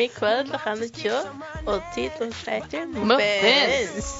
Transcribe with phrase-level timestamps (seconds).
[0.00, 1.12] i kveld klokka 19,
[1.66, 4.14] og titlen heter Muffins.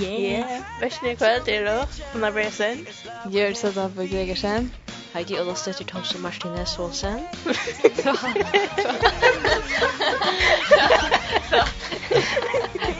[0.00, 0.62] Yeah.
[0.80, 2.86] Versen i kveld er da, Anna Bresen.
[3.32, 4.68] Gjør det sånn på Gregersen.
[5.14, 7.22] Heidi og Lost Etter Thomsen Martine Solsen.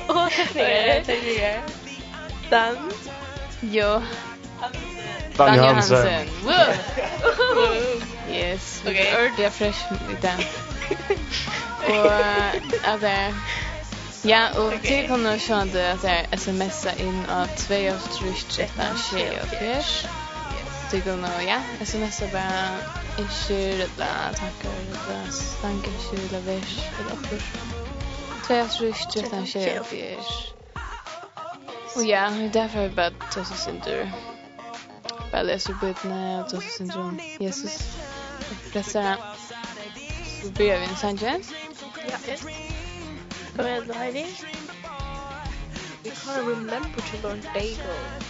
[0.09, 0.31] Og
[1.05, 1.61] tekniker.
[2.51, 2.77] Dan.
[3.63, 4.01] Jo.
[5.37, 6.33] Dan Johansen.
[6.49, 6.65] Woo!
[8.33, 8.97] Yes, Okej.
[8.97, 10.76] er ordentlig fresh med den
[11.89, 12.13] och
[12.85, 13.35] att det
[14.23, 15.03] Ja, och okay.
[15.03, 18.01] det kommer så att det är smsa in av 2 och 3 och
[19.11, 20.11] 4 och 4
[20.91, 21.61] det går nå, ja.
[21.79, 22.79] Jeg synes det bare
[23.19, 27.43] ikke eller tanker, rydde stanker, ikke vers, eller opper.
[28.45, 30.31] Tve og tru, ikke rydde skjer og fyr.
[31.97, 34.13] Og ja, derfor er bare tås og synder.
[35.33, 37.81] Bare leser bøtene og tås og synder om Jesus.
[38.73, 39.17] Presser
[40.47, 41.41] vi börja vid en sanje.
[42.11, 42.47] Ja, ett.
[43.57, 44.27] Kom igen, Heidi.
[46.05, 48.27] We can't remember to learn bagel.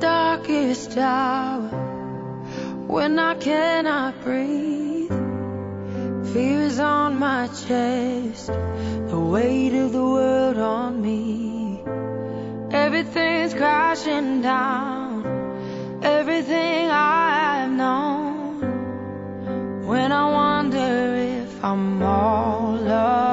[0.00, 1.68] darkest hour
[2.88, 4.91] when I cannot breathe
[6.32, 11.82] fear is on my chest the weight of the world on me.
[12.70, 15.02] Everything's crashing down
[16.02, 18.60] everything i've known.
[19.86, 23.31] When i wonder if i'm all alone.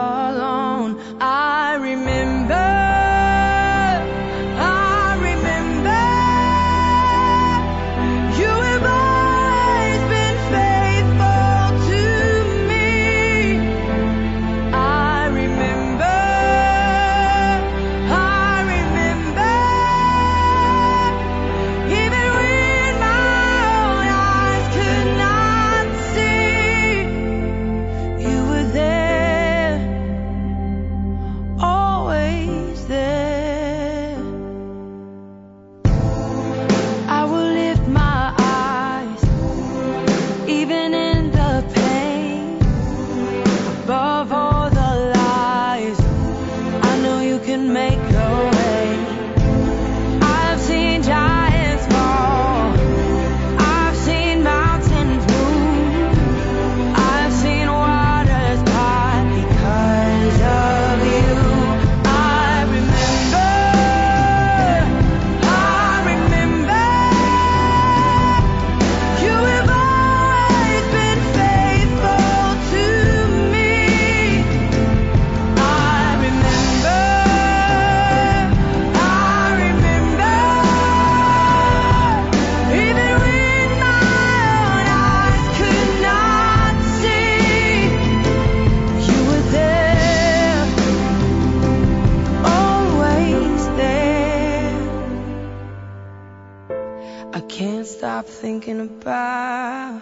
[98.60, 100.02] thinking about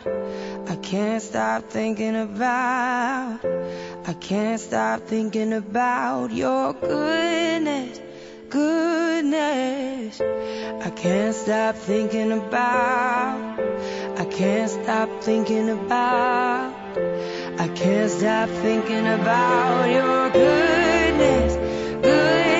[0.67, 3.39] I can't stop thinking about
[4.07, 7.99] I can't stop thinking about your goodness
[8.49, 10.21] goodness.
[10.21, 13.59] I can't stop thinking about
[14.17, 16.73] I can't stop thinking about
[17.59, 21.55] I can't stop thinking about your goodness
[22.01, 22.56] goodness.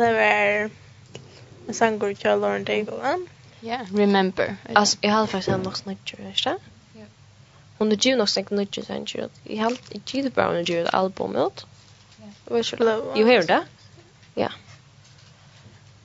[0.00, 0.70] at det var
[1.68, 3.16] en sanger til Lauren Daigle, ja?
[3.62, 4.56] Ja, remember.
[4.74, 6.58] Alltså, jag hade faktiskt en också nödgjur, inte?
[6.94, 7.04] Ja.
[7.78, 9.28] Hon är ju också en nödgjur, sen ju.
[9.44, 11.66] Jag hade ju bara en nödgjur album ut.
[12.16, 12.62] Ja.
[13.14, 13.64] Jo, hör det?
[14.34, 14.52] Ja.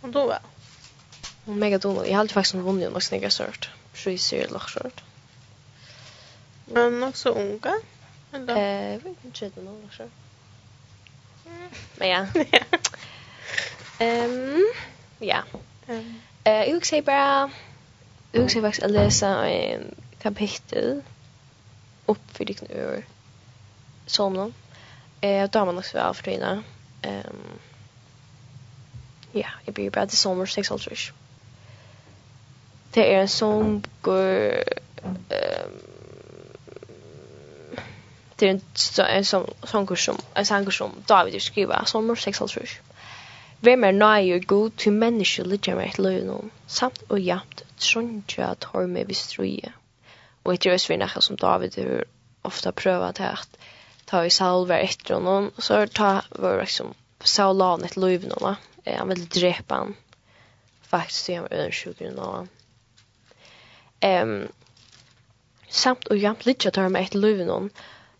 [0.01, 0.39] Hon då väl?
[1.45, 2.07] Hon mega då.
[2.07, 3.69] Jag hade faktiskt en vunnit en också nödgjur sort.
[3.93, 5.03] Priser eller sort.
[6.65, 7.75] Men också unga?
[8.33, 10.07] Eh, jag vet inte, jag vet inte, jag vet inte,
[11.99, 12.93] vet vet
[14.03, 14.63] Ehm
[15.19, 15.43] ja.
[15.87, 17.51] Ehm jag vill säga bara
[18.31, 21.01] jag vill säga faktiskt att läsa en kapitel
[22.05, 23.03] upp för dig nu
[24.05, 24.53] som någon.
[25.21, 26.63] Eh då har man också väl för dina.
[27.01, 27.59] Ehm
[29.31, 30.89] ja, jag blir bara till sommar 6 alltså.
[32.91, 34.63] Det är en sån går
[35.29, 35.79] ehm
[38.35, 42.41] det är en sån sån kurs som en sån kurs som David skriver sommar 6
[42.41, 42.59] alltså.
[43.63, 48.49] Vem er nøye og god til menneske ligger med et løgn samt og jamt trondja
[48.51, 49.71] at hår med vi struje.
[50.43, 52.03] Og etter oss vi nekka som David har
[52.43, 53.57] ofta prøva til at
[54.09, 56.91] ta i Saul var etter honom, så ta var liksom
[57.23, 58.35] Saul la han et løgn
[58.85, 59.95] Eh, han ville drepa han.
[60.81, 62.47] Faktisk så han var ødensjukren av.
[64.03, 64.49] Um,
[65.69, 67.69] samt og jamt ligger at hår med et løgn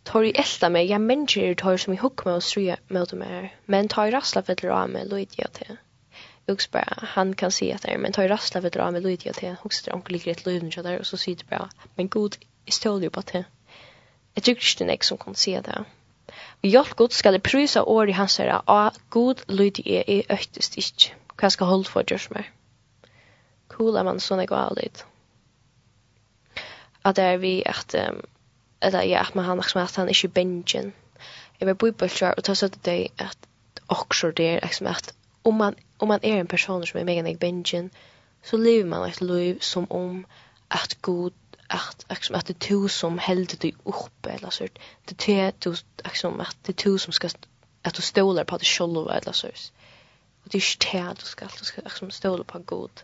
[0.03, 3.07] tar i elda mig, jag människor är tar som i hugg med och strya med
[3.07, 3.55] dem här.
[3.65, 5.77] Men tar i rassla för att med mig, lojt jag till.
[6.47, 8.91] Ugs bara, han kan se att det är, men tar i rassla för att av
[8.91, 9.55] mig, lojt jag till.
[9.61, 12.35] Hugs där, hon ligger ett lövn där och så sitter det bara, men god,
[12.65, 13.45] jag stål ju på det.
[14.33, 15.85] Jag tycker inte nek som kan se det.
[16.61, 20.23] Vi hjälp god ska det prysa år i hans herra, a god lojt jag är
[20.29, 21.13] öktest inte.
[21.37, 22.45] Hva skal holde for Josh med?
[23.67, 25.01] Cool er man sånn jeg går av litt.
[27.03, 28.21] At det er vi at um,
[28.83, 30.93] eller ja, att man har liksom att han inte bänken.
[31.57, 32.05] Jag vill bo på
[32.37, 33.37] och ta så att det att
[33.85, 37.39] också det liksom att om man om man är en person som är mega nek
[37.39, 37.89] bänken
[38.43, 40.25] så lever man ett liv som om
[40.67, 41.33] att god
[41.67, 44.67] att liksom att det to som hällde dig uppe eller så
[45.05, 47.29] det te to liksom att det to som ska
[47.81, 49.47] att du stolar på det själva eller så.
[50.43, 53.01] Och det är ju det du ska du ska liksom stola på god.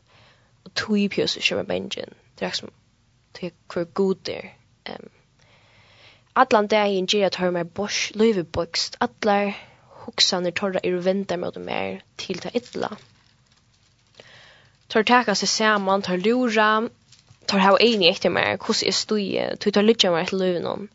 [0.64, 2.14] Och tog ju pjös i själva bänken.
[2.36, 2.72] Det är liksom
[3.32, 4.58] det är kvar god där.
[4.90, 5.10] Um,
[6.40, 9.58] Allan dagen ger jag tar mig bors, løyve bokst, allar
[10.06, 12.90] hoksaner torra ur väntar mot mer til ta illa.
[14.88, 16.70] Tar täcka seg saman, tar lura,
[17.46, 20.88] tar ha eini efter mer, hos er stoje, tar tar lycka mer till löven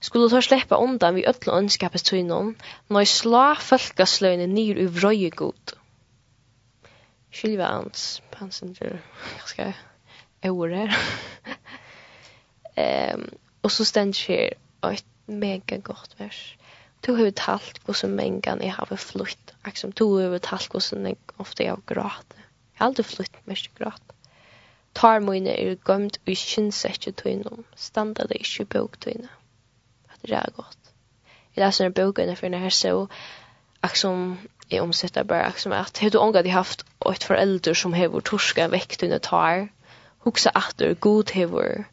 [0.00, 2.54] Skulle tar sleppa undan vi ötla önskapet till någon,
[2.88, 5.72] när slå folkaslöjne nyr ur vröje god.
[7.32, 9.00] Skilva hans, pansinger,
[9.38, 9.72] jag ska,
[10.50, 10.72] år
[12.74, 13.30] Ehm, um,
[13.62, 14.52] Og så ständer sig
[14.82, 16.56] ett mega gott vers.
[17.00, 19.52] Du har talt hur som mängan jag har flytt.
[19.64, 22.34] Liksom du har talt hur som jag ofta jag gråt.
[22.72, 24.02] Jag har aldrig flytt mest gråt.
[24.92, 29.28] Tar mine er gömt i kynsetje tøynom, standa det ikke i bøktøyne.
[30.22, 30.78] Det er godt.
[31.56, 33.06] Jeg leser en bøkene for denne her, så
[33.82, 34.38] Aksum
[34.70, 39.02] jeg omsetter bare aksom at har du omgå haft et forelder som hever torska vekt
[39.02, 39.68] under tar,
[40.18, 41.84] huksa at du god hever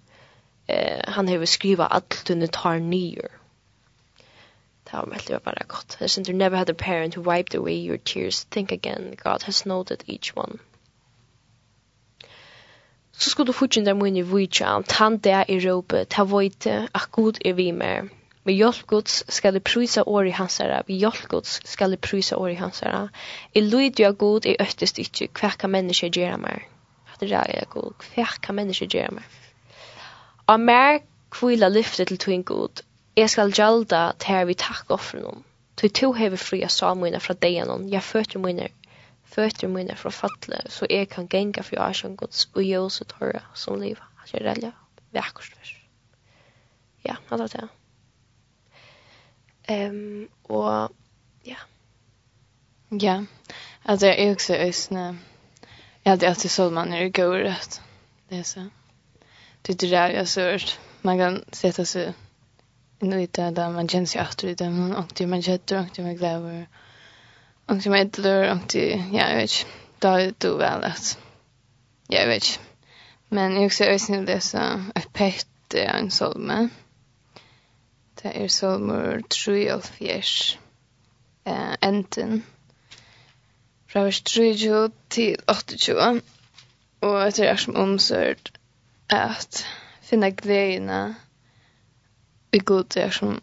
[0.68, 3.30] eh, han har skriva allt under tar nyer.
[4.84, 5.98] Det var väldigt bara gott.
[6.02, 8.46] I since you never had a parent who wiped away your tears.
[8.46, 10.60] Think again, God has noted each one.
[13.12, 17.12] Så skulle du fortsätta med en vujtja tan tant det i ropet, ta vojte, att
[17.12, 18.10] god är vi med.
[18.44, 20.84] Med hjälp skal ska du prisa år i hans ära.
[20.88, 23.10] Med hjälp skal ska du prisa år i hans ära.
[23.54, 26.68] I lyd jag god i öttest icke, kväcka människor gärna mer.
[27.14, 29.47] Att det där är god, kväcka människor gärna mer.
[30.48, 31.00] Og mer
[31.32, 32.84] kvila lyfte til tuin god,
[33.18, 35.44] jeg skal gjalda til vi takk offrenom.
[35.78, 38.70] Tui to hever fria samuina fra deianon, jeg føtter mine,
[39.24, 43.82] føtter mine fra fatle, så jeg kan genga for asjan gods og jose torra som
[43.82, 44.00] liv.
[44.18, 44.72] Han jeg relja,
[45.12, 45.76] vekkost vers.
[47.06, 47.68] Ja, han tar det.
[49.70, 50.96] Um, og,
[51.46, 51.60] ja.
[53.02, 53.24] Ja,
[53.86, 55.20] altså jeg er også øsne,
[56.06, 57.82] jeg hadde alltid sånn man er i gøyret,
[58.30, 58.70] det er så
[59.74, 60.80] det är där jag sört.
[61.02, 62.14] Man kan sätta sig
[63.00, 64.70] in i det där man känner sig efter i det.
[64.70, 66.68] Man ångte man känner, ångte man gläver.
[67.68, 68.80] Ångte man ädler, ångte,
[69.14, 69.72] ja, jag vet inte.
[70.00, 71.20] Då är det väl att,
[72.08, 72.60] ja, jag vet inte.
[73.30, 76.70] Men jag också ösning det så ett pett är en solme.
[78.22, 80.58] Det är solmer 3 av fjärs.
[81.44, 82.44] Eh, enten.
[83.88, 84.54] Fra vers 3
[85.10, 86.22] til 28.
[87.02, 88.52] Og etter er som omsørt
[89.08, 89.66] att
[90.02, 91.16] finna glädjerna
[92.52, 93.42] i god det som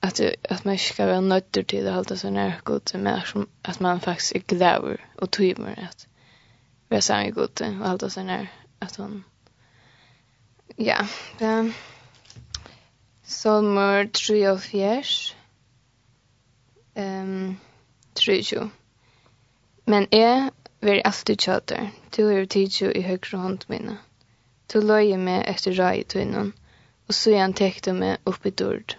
[0.00, 0.20] att
[0.50, 3.80] att man ska vara nöjd till att hålla sig nära god det mer som att
[3.80, 6.06] man faktiskt är glad och tymer att
[6.88, 8.48] vi är samma god det och hålla sig nära
[8.78, 9.24] att hon
[10.76, 11.06] ja
[11.38, 11.72] det
[13.24, 15.02] Salmer 3 och 4
[16.94, 17.56] um,
[18.14, 18.42] 3
[19.84, 21.88] Men jeg vil alltid kjøter.
[22.16, 23.96] Du er tidsu i høyre hånd minne.
[24.72, 26.52] Du løye meg etter rai i tøynen,
[27.08, 28.94] og så igjen tekte meg opp i dord.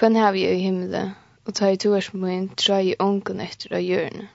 [0.00, 1.10] Kvann hev jeg i himmelen,
[1.44, 4.30] og ta i toers min trai i ånken etter av hjørne.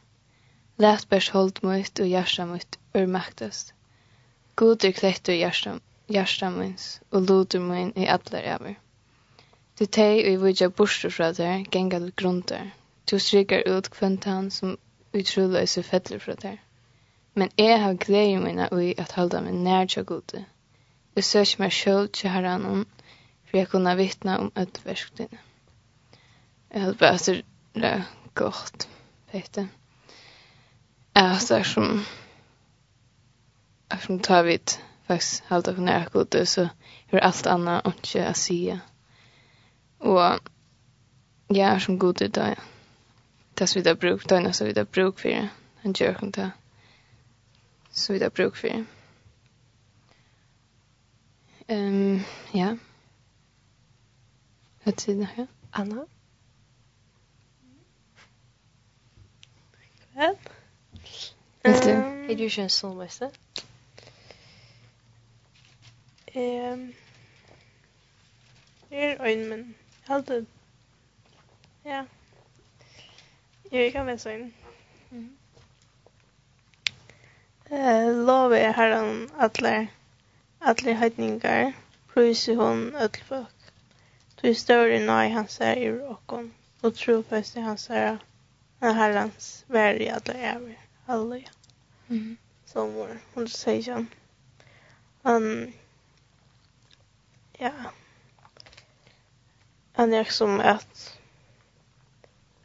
[0.81, 3.73] Læt bærs holdt mot og hjersta mot ørmaktast.
[4.61, 5.75] God er klett og hjersta,
[6.13, 8.77] hjersta minns, og loder min i atler over.
[9.79, 12.69] Du teg og i vudja borste fra der, genga til grunder.
[13.09, 14.77] Du stryker ut kvantan som
[15.13, 16.57] utruløse fettler fra der.
[17.33, 20.45] Men jeg har glede mine i at holde meg nær til gode
[21.15, 22.85] og søk meg selv til herren
[23.51, 25.39] for jeg kunne vittne om ødversk dine.
[26.73, 27.41] Jeg hadde bare så
[27.75, 28.03] det
[28.35, 28.89] godt,
[29.33, 29.67] vet du.
[31.15, 32.05] Altså, er som
[33.91, 36.67] er som tar vidt faktisk halvt og nær godt, så
[37.11, 38.71] er alt annet og ikke å si.
[39.99, 40.39] Og
[41.51, 42.63] jeg er som god i dag, ja.
[43.59, 45.49] Det som vi har brukt, det er som vi har brukt for det.
[45.81, 46.51] Han gjør ikke det.
[47.91, 48.85] Så vi har brukt for det.
[51.71, 52.77] Ehm, ja.
[54.83, 55.47] Hört sie nachher?
[55.71, 56.05] Anna?
[60.13, 60.37] Kväll?
[61.63, 61.91] Vill du?
[62.31, 63.31] Er du känns som mästa?
[66.25, 66.93] Ehm...
[68.89, 69.73] Er ein, men...
[70.07, 70.45] alltid.
[71.83, 72.05] Ja.
[73.71, 74.53] Jeg kan väl så in.
[75.11, 75.37] Mm.
[77.69, 79.87] Eh, lov är herran atler...
[80.61, 81.73] Alle heidningar,
[82.13, 83.71] prøysi hon öll folk.
[84.37, 86.53] Tu større nøy hans er i råkon,
[86.83, 88.17] og tro pøsti hans er
[88.81, 90.75] en herrans vær i alle æver.
[91.05, 91.49] Halleluja.
[92.07, 92.37] Mm.
[92.65, 94.05] Sommer, hon sier sånn.
[95.25, 95.73] Han,
[97.59, 97.73] ja.
[99.97, 101.07] Han er som at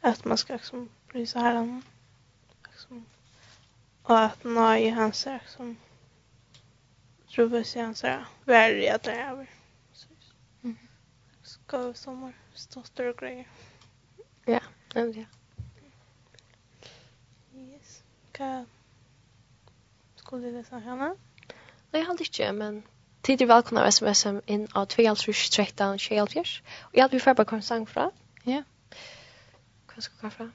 [0.07, 1.83] at man skal som prisa herran.
[2.77, 3.05] Som,
[4.03, 5.77] og at nøy hans er som
[7.37, 9.45] tror vi ser så här verre at det er over.
[11.43, 13.45] Skal vi sommer stå større greier.
[14.47, 14.59] Ja,
[14.95, 15.25] men ja.
[17.53, 18.01] Yes.
[18.37, 18.65] Hva
[20.15, 21.11] skulle du lese henne?
[21.93, 22.83] Nei, jeg hadde ikke, men
[23.23, 26.45] tid er välkomna av sms inn av 2.13 24.
[26.81, 28.11] Och jag hade ju bare en sang fra.
[28.43, 28.63] Ja.
[29.95, 30.51] Vad ska jag fra?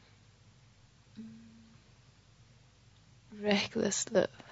[3.31, 4.52] Reckless love.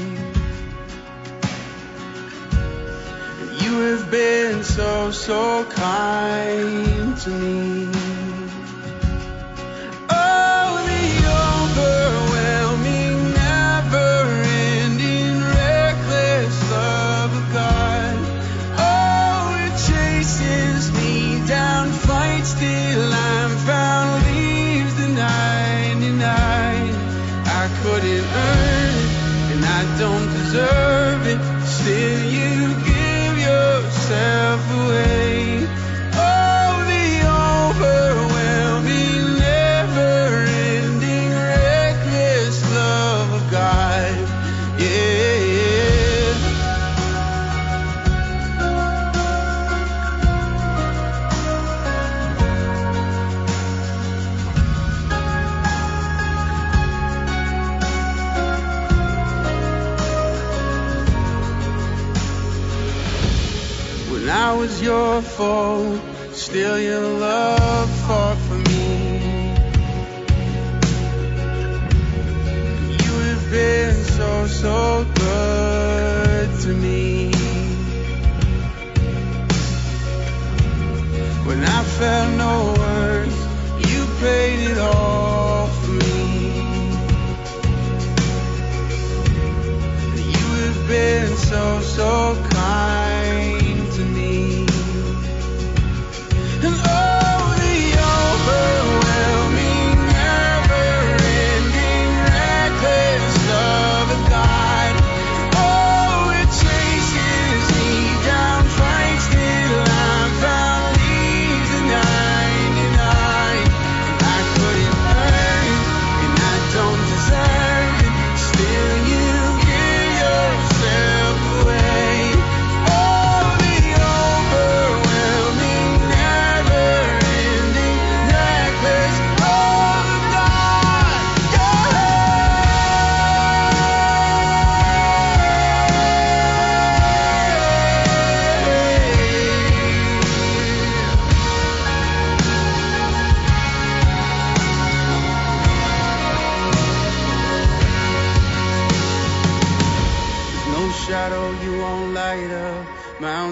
[3.81, 7.90] have been so so kind to me.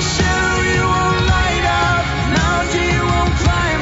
[0.00, 2.04] share you won't light up.
[2.38, 3.73] Now you won't climb.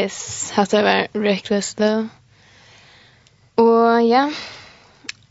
[0.00, 2.08] Yes, hatt det var Reckless Love.
[3.56, 4.26] Og ja,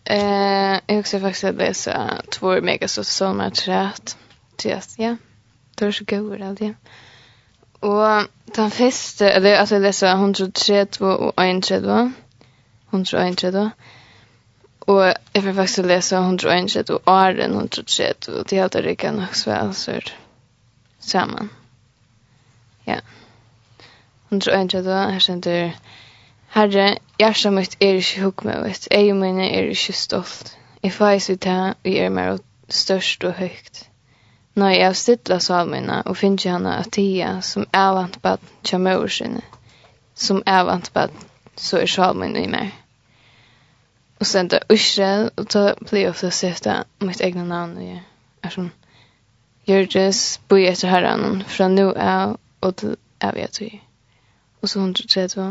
[0.05, 4.17] eh, jeg husker faktisk at det så två mega så så mycket rätt.
[4.65, 5.15] Just, ja,
[5.75, 6.73] det var så god allt, ja.
[7.81, 12.13] Og den første, eller altså jeg leser 132 og 132,
[12.93, 13.71] 131,
[14.81, 19.73] og jeg får faktisk lese 131 og Aren 132, og de hadde rikket nok svæl,
[19.73, 20.01] så
[20.99, 21.49] sammen.
[22.87, 22.99] Ja.
[24.31, 25.71] 131, her sender
[26.53, 30.57] Herre, hjertet mitt er ikke hukmøvet, jeg mine er ikke stolt.
[30.83, 32.37] Jeg feis ut her, vi er mer
[32.69, 33.89] størst og høyt.
[34.55, 39.41] Når jeg avstidla salmina og finner henne at tia som avant bad kjamøver sinne,
[40.15, 41.09] som avant bad,
[41.55, 42.71] så er salmina i meg.
[44.19, 48.01] Og senda Israel, og ta blir ofta seta mitt egna navn og jeg
[48.43, 48.71] er som
[49.69, 53.88] Gjørdes, boi etter herran, fra nu av og til evighet jeg
[54.61, 55.47] og så 132.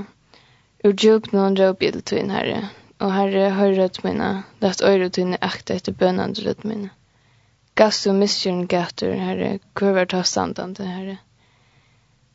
[0.84, 2.60] Ur djup noen råp jeg til tøyen herre,
[3.02, 4.28] og herre høy rødt mine,
[4.62, 6.90] lest øyre tøyene akta etter bønene rødt mine.
[7.78, 11.18] Gast og miskjøren gater, herre, kurver ta standande, herre.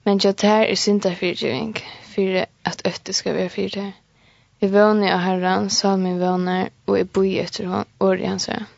[0.06, 1.76] Men jeg tar er synda fyrtjøring,
[2.14, 3.92] fyre at øtte skal være fyrt her.
[4.62, 8.70] Jeg våner av herren, salmen våner, og jeg bor etter hon, året hans herre.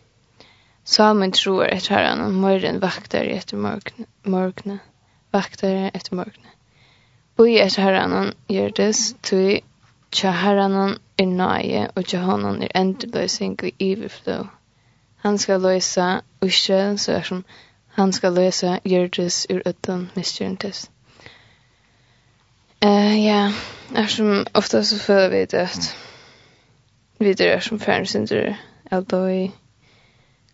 [0.86, 4.79] Salmen tror etter herren, og morgen vakter etter morgene,
[5.34, 6.55] vakter etter morgene.
[7.36, 9.62] Bui et herranan gjørdes, tui
[10.15, 14.38] tja herranan er nøye, og tja honan er endeløsing og iverflå.
[15.26, 17.43] Han skal løsa Israel, så er som
[17.98, 20.89] han skal løsa gjørdes ur ødden miskjørintes.
[22.86, 23.52] Uh, ja,
[23.95, 25.98] er som ofta så føler vi det at
[27.19, 28.56] vi det er som færre synder
[28.91, 29.52] er døy,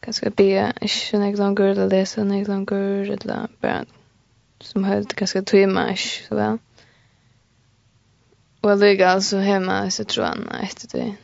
[0.02, 3.86] kanskje bia, ikke nek langer, eller lese nek langer, eller bare
[4.62, 6.60] som høyde ganske tøyma, ikke så vel.
[8.62, 11.16] Och jag så alltså hemma så tror han efter det.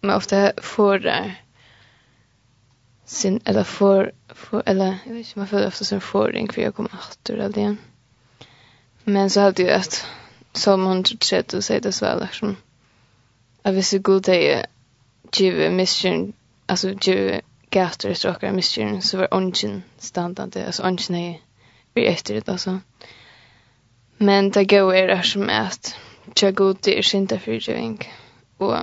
[0.00, 1.42] Men ofta får där
[3.04, 6.74] sin eller får får eller jag vet inte man får ofta sin förring för jag
[6.74, 7.00] kommer att
[7.48, 7.76] det.
[9.04, 10.06] Men så hade jag att
[10.52, 12.56] som hon tror att säga det så väl liksom
[13.62, 14.64] att vissa god dag
[15.40, 16.32] ju mission
[16.66, 21.40] alltså ju gaster stråkar mission så var ungen standande alltså ungen är
[21.94, 22.80] vi efter det alltså.
[24.16, 25.96] Men det går är det som är att
[26.34, 28.12] tja god det är synda fördrivning
[28.58, 28.76] och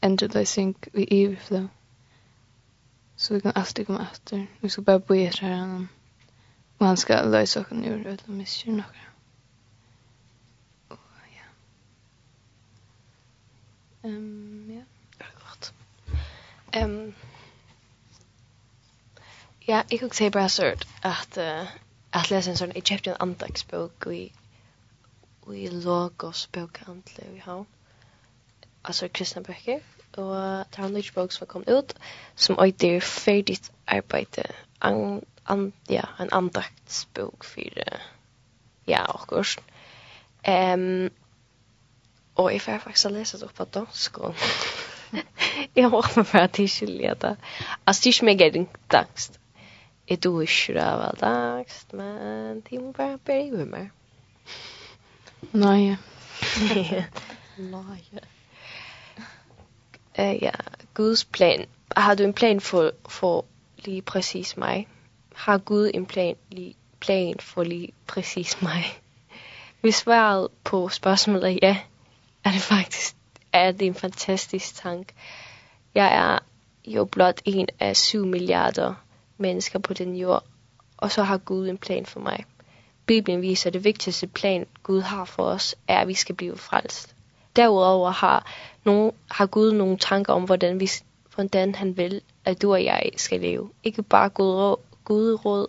[0.00, 1.68] ändra dig synk vid överflöd.
[3.16, 4.46] Så vi kan alltid komma efter.
[4.60, 5.88] Vi ska bara bo her honom.
[6.78, 9.04] og han ska lösa oss ur ödla misskör några.
[10.88, 10.98] Och
[11.36, 11.46] ja.
[14.08, 14.70] Um,
[15.18, 15.26] ja.
[15.48, 15.72] Gott.
[16.76, 17.14] Um,
[19.60, 21.68] ja, jag kan säga bara så at, uh,
[22.10, 24.06] att läsa en sån, jag köpte en andagsbok
[25.46, 27.66] og i Logos bokhandel i havn.
[28.84, 29.80] Altså kristne bøker.
[30.16, 30.36] Og
[30.70, 31.94] det er en ny bok som har kommet ut,
[32.36, 34.38] som øyder ferdig arbeid.
[34.80, 37.82] An, an, ja, en andaktsbok for
[38.86, 39.58] ja, akkurat.
[40.48, 41.10] Um,
[42.34, 44.18] og jeg får faktisk lese det opp på dansk.
[45.76, 47.36] jeg håper bare at jeg ikke leder det.
[47.86, 49.40] Altså, det er ikke mega ringt angst.
[50.08, 53.90] Jeg tror ikke det var angst, men det må bare bli med meg.
[55.52, 55.96] Nej.
[57.58, 58.20] Nej.
[60.18, 60.50] Eh ja,
[60.94, 61.66] Guds plan.
[61.96, 63.44] Har du en plan for for
[63.78, 64.88] lige præcis mig?
[65.34, 68.84] Har Gud en plan lige plan for lige præcis mig?
[69.80, 71.78] Hvis svaret på spørgsmålet er ja,
[72.44, 73.16] er det faktisk
[73.54, 75.14] er det en fantastisk tanke.
[75.94, 76.38] Jeg er
[76.86, 78.94] jo blot en af 7 milliarder
[79.38, 80.44] mennesker på den jord,
[80.96, 82.44] og så har Gud en plan for mig.
[83.06, 86.56] Bibelen viser, at det vigtigste plan, Gud har for os, er, at vi skal blive
[86.56, 87.14] frelst.
[87.56, 88.46] Derudover har,
[88.84, 90.90] nogen, har Gud nogle tanker om, hvordan, vi,
[91.34, 93.70] hvordan han vil, at du og jeg skal leve.
[93.82, 95.66] Ikke bare Gud råd, Gud råd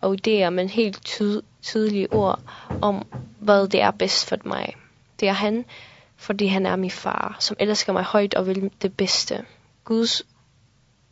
[0.00, 2.40] og idéer, men helt tyd, tydelige ord
[2.82, 3.06] om,
[3.38, 4.74] hvad det er bedst for mig.
[5.20, 5.64] Det er han,
[6.16, 9.44] fordi han er min far, som elsker mig højt og vil det bedste.
[9.84, 10.22] Guds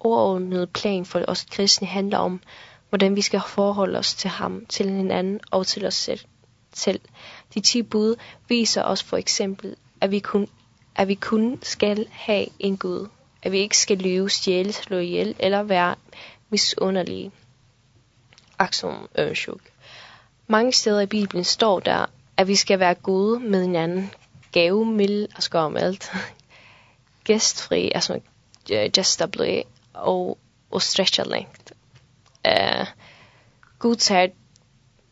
[0.01, 2.41] overordnede plan for os kristne handler om
[2.89, 6.11] hvordan vi skal forholde os til ham, til hinanden og til os
[6.73, 7.01] selv.
[7.55, 8.17] De ti bud
[8.49, 10.49] viser os for eksempel, at vi kun,
[10.95, 13.09] at vi kun skal have en Gud,
[13.43, 15.95] at vi ikke skal lyve, stjæle, slå ihjel eller være
[16.51, 17.33] misunderlige.
[18.59, 19.61] Aksom Ørnschuk.
[20.47, 24.11] Mange steder i Bibelen står der, at vi skal være gode med hinanden,
[24.53, 26.13] gave, mild og skår om alt,
[27.25, 28.21] gæstfri, altså
[28.93, 29.63] gæstabli
[29.95, 30.39] og,
[30.71, 31.73] og stretcher længt
[32.47, 32.87] eh
[33.79, 34.29] Gud ser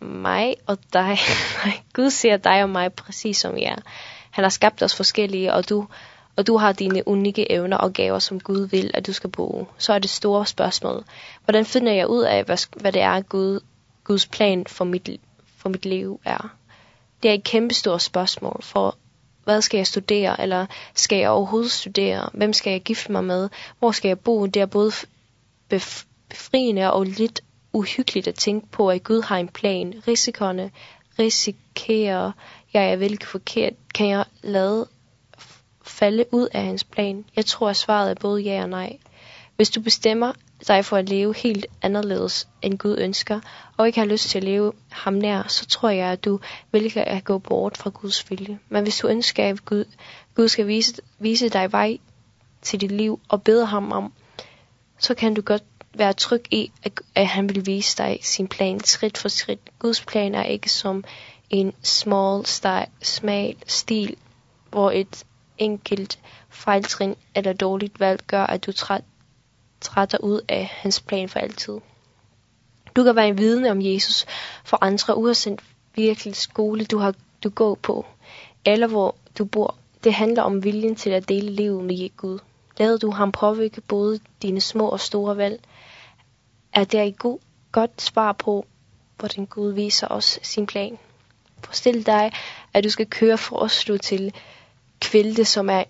[0.00, 1.18] mig och dig.
[1.92, 3.64] Gud ser dig och mig precis som vi.
[4.30, 5.86] Han har skabt oss forskellige, og du,
[6.36, 9.66] og du har dine unikke evner og gaver, som Gud vil, at du skal bruge.
[9.78, 11.04] Så er det store spørgsmål.
[11.44, 13.60] Hvordan finder jeg ud af, hvad, hvad det er, Gud,
[14.04, 15.08] Guds plan for mit,
[15.56, 16.54] for mit liv er?
[17.22, 18.96] Det er et kæmpestort spørgsmål, for
[19.44, 22.30] hvad skal jeg studere, eller skal jeg overhovedet studere?
[22.32, 23.48] Hvem skal jeg gifte mig med?
[23.78, 24.46] Hvor skal jeg bo?
[24.46, 24.92] Det er både
[25.68, 27.40] bef befriende og lidt
[27.72, 30.02] uhyggeligt at tænke på, at Gud har en plan.
[30.08, 30.70] Risikerne
[31.18, 32.32] risikerer,
[32.72, 34.88] jeg er hvilket forkert, kan jeg lade
[35.84, 37.24] falde ud af hans plan?
[37.37, 38.98] Jeg tror, at svaret er både ja og nej.
[39.56, 40.32] Hvis du bestemmer
[40.68, 43.40] dig for at leve helt anderledes, end Gud ønsker,
[43.76, 46.40] og ikke har lyst til at leve ham nær, så tror jeg, at du
[46.72, 48.58] vælger at gå bort fra Guds vilje.
[48.68, 49.84] Men hvis du ønsker, at Gud,
[50.34, 51.98] Gud skal vise, vise dig vej
[52.62, 54.12] til dit liv og bede ham om,
[54.98, 55.62] så kan du godt
[55.98, 59.61] være tryg i, at, at han vil vise dig sin plan skridt for skridt.
[59.78, 61.04] Guds plan er ikke som
[61.50, 64.16] en small, stil, smal stil,
[64.70, 65.24] hvor et
[65.59, 66.18] enkelt
[66.50, 69.04] fejltrin eller dårligt valg gør, at du træt,
[69.80, 71.80] trætter ud af hans plan for altid.
[72.96, 74.26] Du kan være en vidne om Jesus
[74.64, 75.61] for andre, uanset
[75.94, 78.07] virkelig skole, du har du går på,
[78.64, 79.74] eller hvor du bor.
[80.04, 82.38] Det handler om viljen til at dele livet med Gud.
[82.78, 85.61] Lad du ham påvirke både dine små og store valg,
[86.74, 87.38] at det er et god,
[87.72, 88.66] godt svar på,
[89.18, 90.98] hvordan Gud viser os sin plan.
[91.64, 92.32] Forestil dig,
[92.74, 94.34] at du skal køre fra Oslo til
[95.00, 95.84] Kvilde, som er,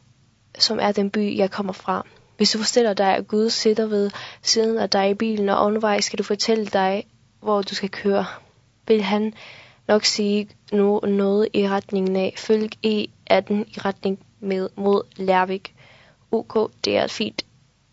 [0.58, 2.06] som er den by, jeg kommer fra.
[2.36, 4.10] Hvis du forestiller dig, at Gud sitter ved
[4.42, 7.06] siden af dig i bilen, og undervejs skal du fortælle dig,
[7.40, 8.26] hvor du skal køre,
[8.86, 9.34] vil han
[9.88, 15.74] nok sige no, noget i retningen af følg E18 i retning med, mod Lærvik.
[16.30, 17.44] OK, det er fint.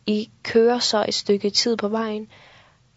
[0.05, 2.27] I kører så et stykke tid på vejen,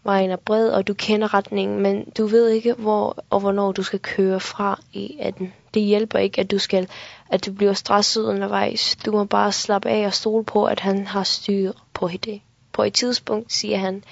[0.05, 3.83] vejen er bred, og du kender retningen, men du ved ikke, hvor og hvornår du
[3.83, 5.35] skal køre fra i at
[5.73, 6.87] Det hjælper ikke, at du skal
[7.29, 8.97] at du bliver stresset undervejs.
[9.05, 12.41] Du må bare slappe af og stole på, at han har styr på det.
[12.71, 14.03] På et tidspunkt siger han,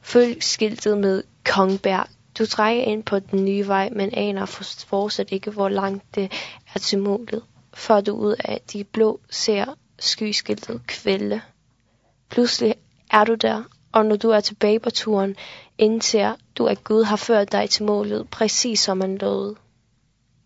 [0.00, 2.06] følg skiltet med Kongberg.
[2.38, 4.46] Du trækker ind på den nye vej, men aner
[4.86, 6.32] fortsat ikke, hvor langt det
[6.74, 7.42] er til målet.
[7.74, 9.64] Før du ud af de blå ser
[9.98, 11.40] skyskiltet kvælde.
[12.30, 12.74] Pludselig
[13.10, 13.62] er du der,
[13.92, 15.36] og når du er tilbage på turen,
[15.78, 19.54] indser du, at Gud har ført dig til målet, præcis som han lovede.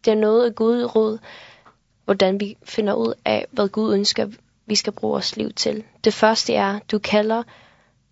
[0.04, 1.18] Det er noget af Gud råd,
[2.04, 4.28] hvordan vi finder ud af, hvad Gud ønsker,
[4.66, 5.84] vi skal bruge vores liv til.
[6.04, 7.42] Det første er, du kalder,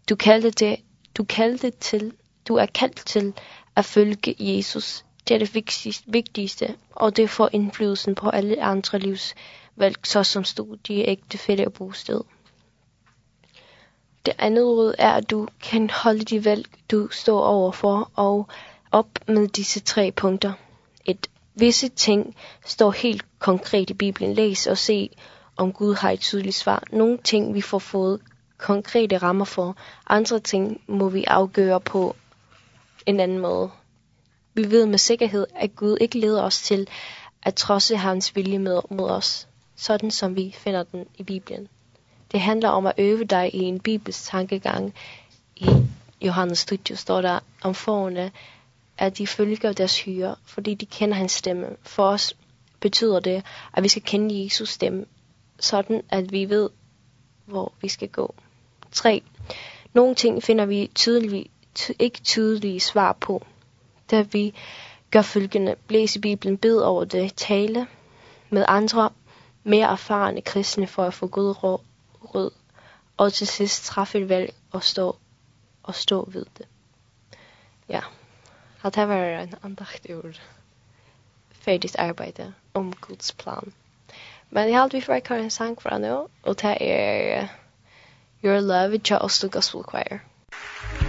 [0.08, 0.76] du kaldte det,
[1.16, 2.12] du kaldte til,
[2.48, 3.32] du er kaldt til
[3.76, 5.04] at følge Jesus.
[5.28, 11.08] Det er det vigtigste, vigtigste og det får indflydelsen på alle andre livsvalg, såsom studie,
[11.08, 12.20] ægtefælde og bosted.
[14.26, 18.48] Det andet råd er, at du kan holde de valg, du står overfor, og
[18.92, 20.52] op med disse tre punkter.
[21.04, 24.34] Et visse ting står helt konkret i Bibelen.
[24.34, 25.10] Læs og se,
[25.56, 26.82] om Gud har et tydeligt svar.
[26.92, 28.20] Nogle ting, vi får fået
[28.58, 29.76] konkrete rammer for.
[30.06, 32.16] Andre ting må vi afgøre på
[33.06, 33.70] en anden måde.
[34.54, 36.88] Vi ved med sikkerhed, at Gud ikke leder os til
[37.42, 41.68] at trodse hans vilje med mod os, sådan som vi finder den i Bibelen.
[42.34, 44.94] Det handler om at øve dig i en bibelsk tankegang.
[45.56, 45.66] I
[46.22, 48.32] Johannes studie står der om forne
[48.98, 51.66] at de følger deres hyre, fordi de kender hans stemme.
[51.82, 52.36] For os
[52.80, 53.42] betyder det,
[53.72, 55.04] at vi skal kende Jesus stemme,
[55.60, 56.70] sådan at vi ved,
[57.44, 58.34] hvor vi skal gå.
[58.92, 59.22] 3.
[59.92, 63.46] Nogle ting finder vi tydelige, ty ikke tydelige svar på,
[64.10, 64.54] da vi
[65.10, 65.74] gør følgende.
[65.88, 67.86] Læs i Bibelen, bed over det, tale
[68.50, 69.10] med andre
[69.64, 71.78] mere erfarne kristne for at få god råd
[72.24, 72.50] rød,
[73.16, 75.16] og til sidst træffe et valg og stå,
[75.82, 76.66] og stå ved det.
[77.88, 78.00] Ja,
[78.82, 80.32] og det var en andagt ur
[81.52, 83.72] færdigt arbejde om Guds plan.
[84.50, 87.48] Men jeg har aldri fra en sang fra nu, og det er
[88.44, 90.18] Your Love, Just Oslo Gospel Choir.
[90.54, 91.03] Thank you.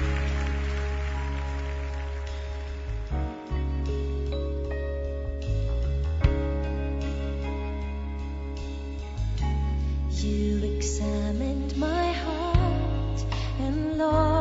[10.85, 13.25] examined my heart
[13.57, 14.34] and Lord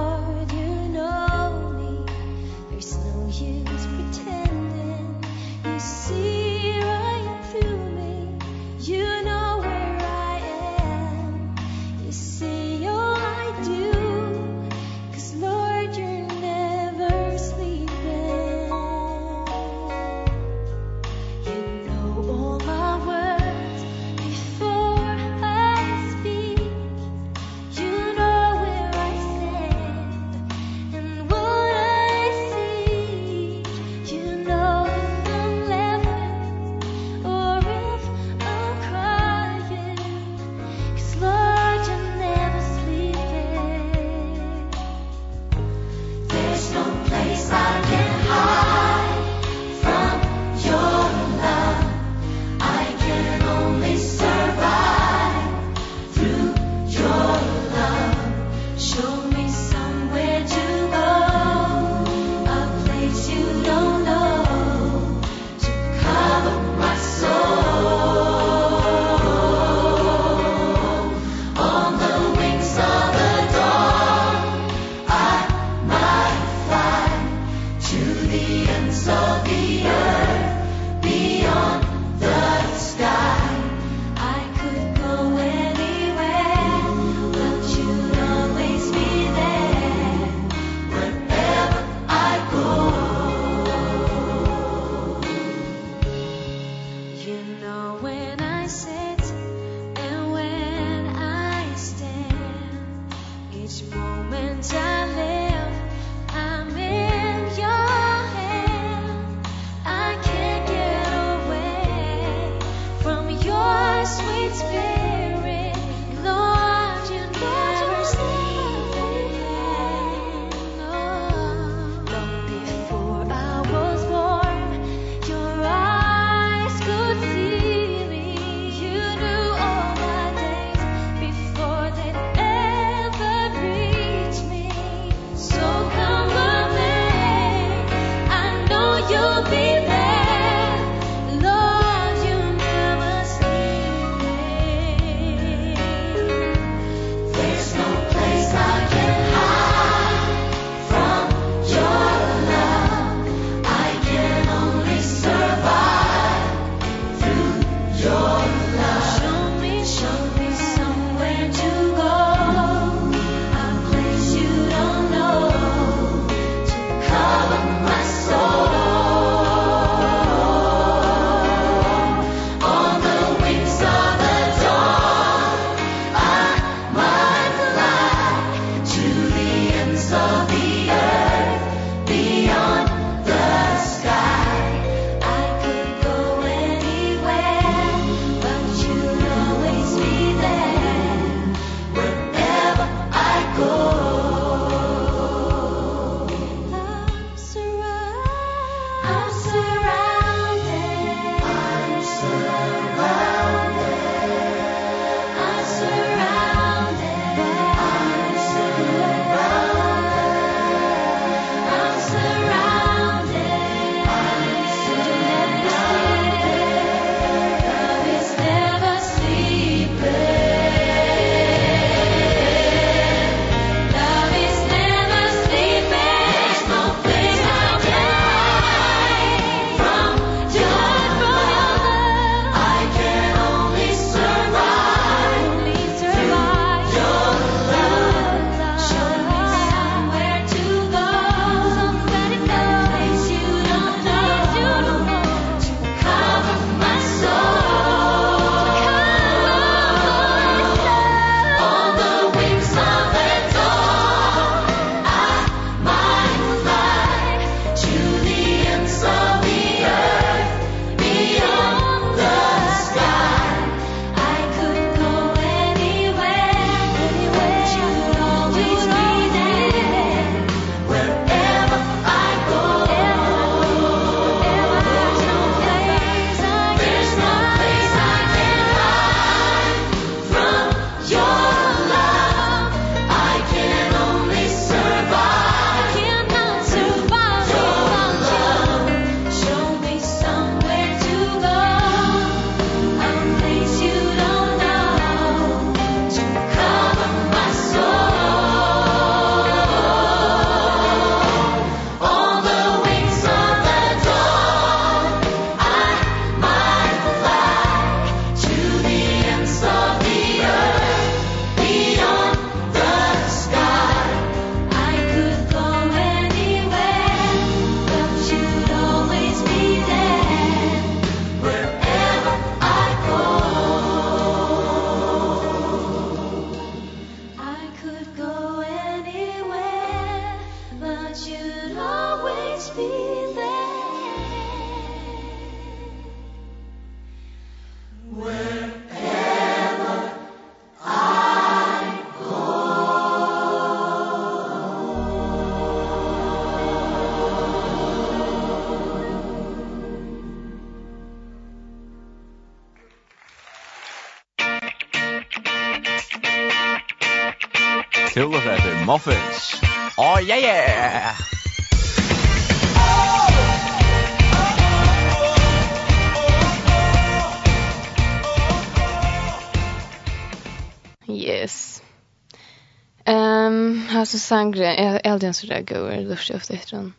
[374.14, 376.94] så sangre är äldre än så där går luftskift efter den.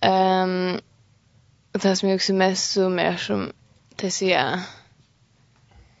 [0.00, 0.80] Ehm
[1.72, 3.52] och det som jag också mest så mer som
[3.96, 4.60] det ser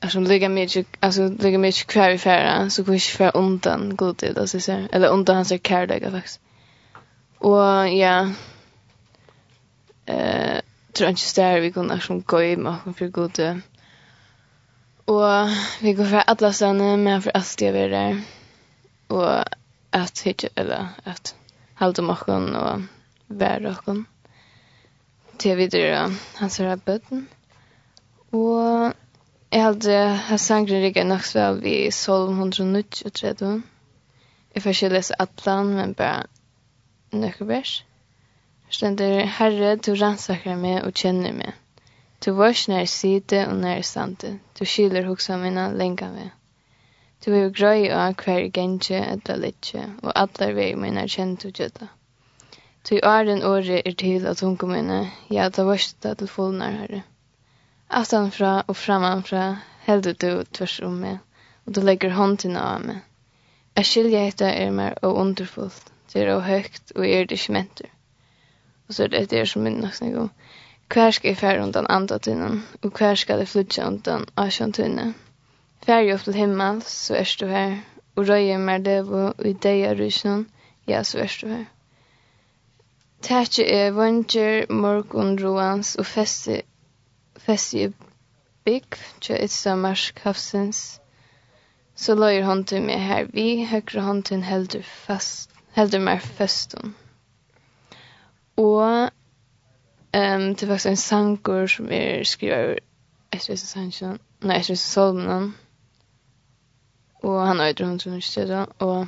[0.00, 3.96] jag som ligger mycket alltså ligger mycket kvar i färra så går inte för undan
[3.96, 6.40] god godhet alltså så eller undan hans kärlek faktiskt.
[7.38, 8.32] Och ja
[10.06, 10.60] eh
[10.92, 13.60] tror inte stær vi kunde som gå i for god tid.
[15.06, 15.48] Og
[15.80, 18.22] vi går för alla stönne med för Astia vi där.
[19.06, 19.59] Och
[19.90, 21.34] att hitta eller att
[21.74, 22.80] hålla maken och
[23.26, 24.06] være kan
[25.38, 27.28] til videre hans rabbeten
[28.32, 28.92] och
[29.50, 33.62] jag hade har sangren rigga nok så vi Psalm 139
[34.54, 36.22] Jeg får ikke lese atlan, men bare
[37.12, 37.84] några vers.
[39.38, 41.52] Herre, du rannsakar mig och kjenner mig.
[42.24, 44.38] Du vars när jag sitter och när jag stande.
[44.58, 46.30] Du kyler hoksa mina länkar meg.
[47.24, 51.44] Du er jo grøy av hver gengje etla litje, og atler vei mine er kjent
[51.44, 51.90] og gjøtta.
[52.96, 57.02] er den året er til at hun kom inne, ja, ta det til fullnar herre.
[57.90, 59.44] Aftanfra og framanfra
[59.84, 61.18] heldur du tvers om meg,
[61.66, 63.04] og du legger håndtina av meg.
[63.76, 67.52] Jeg skiljer etter er mer og underfullt, det er og høgt og er det ikke
[67.52, 67.92] mentur.
[68.88, 70.30] Og så er det etter som minnes nok om,
[70.90, 75.14] hver skal jeg fære undan andatinen, og hver skal jeg flytja undan asjantinnet,
[75.86, 77.76] Färg upp til himmel så er du her.
[78.16, 80.48] Og røyer mer det og i deg er rysen.
[80.88, 81.64] Ja, så er du her.
[83.22, 86.60] Tætje er vunger morgon, ruans og festi
[87.40, 87.92] festi i
[88.64, 91.00] bygg tja itsa marsk havsens.
[91.94, 96.94] Så løyer hånd til meg her vi, høyre hånd til heldur fast, heldur mer festum.
[98.56, 99.10] Og
[100.16, 102.78] um, det er faktisk en sangur som er skriver
[103.32, 105.52] etter sangen, nei, etter solmen,
[107.22, 109.06] og han har ju drömt universitetet og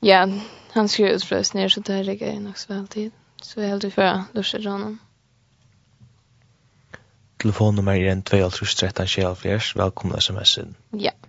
[0.00, 0.28] ja,
[0.72, 3.12] han skriver ut förresten ner så där ligger jag också alltid.
[3.42, 4.98] Så jag heldig for å lusha till honom.
[7.38, 9.60] Telefonnummer er 1 2 3 24.
[9.74, 10.74] Välkomna sms-en.
[10.90, 10.98] Ja.
[10.98, 11.27] Yeah.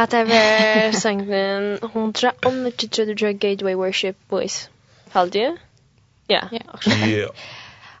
[0.00, 4.70] Hatt er ver sangen hundra om det tredje Gateway Worship Boys.
[5.12, 5.56] Halde du?
[6.28, 6.40] Ja.
[6.52, 6.58] Ja.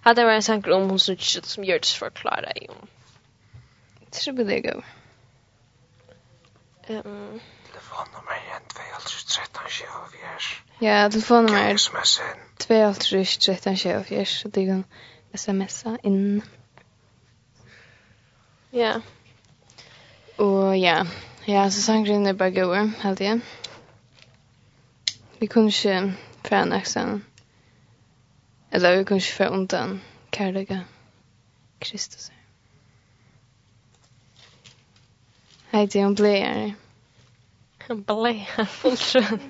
[0.00, 2.88] Hatt var en sang om hon som som gjør det for Clara i om.
[4.12, 4.84] Tror det går.
[6.88, 14.84] Ehm Telefonnummer er 2.13.24 Ja, telefonnummer er 2.13.24 Så det kan
[15.34, 16.42] smsa inn
[18.72, 19.00] Ja
[20.38, 21.04] Og ja,
[21.50, 23.40] Ja, så sangren er bare gode, helt igjen.
[25.40, 26.12] Vi kunne ikke
[26.44, 27.24] fra en eksen.
[28.72, 30.84] Eller vi kunne ikke fra undan kærlige
[31.80, 32.30] Kristus.
[35.72, 36.70] Heidi, hun ble her.
[37.88, 39.42] Hun ble her, fulltrønn.